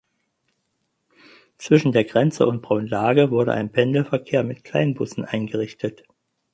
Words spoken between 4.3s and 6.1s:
mit Kleinbussen eingerichtet.